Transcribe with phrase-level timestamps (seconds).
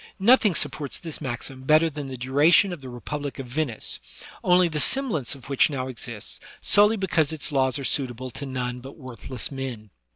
[0.17, 3.99] Nothing supports this maxim better than the duration of the republic of Venice,
[4.43, 8.79] only the semblance of which now exists, solely because its laws are suitable to none
[8.79, 9.91] but worthless men.